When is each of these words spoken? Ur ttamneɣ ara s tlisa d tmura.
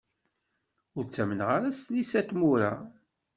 Ur 0.97 1.03
ttamneɣ 1.05 1.49
ara 1.57 1.69
s 1.71 1.79
tlisa 1.81 2.21
d 2.23 2.27
tmura. 2.29 2.73